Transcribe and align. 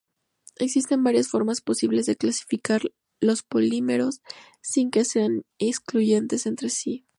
Existen 0.55 1.03
varias 1.03 1.27
formas 1.27 1.61
posibles 1.61 2.07
de 2.07 2.15
clasificar 2.15 2.81
los 3.19 3.43
polímeros, 3.43 4.23
sin 4.59 4.89
que 4.89 5.05
sean 5.05 5.43
excluyentes 5.59 6.47
entre 6.47 6.69
sí. 6.69 7.05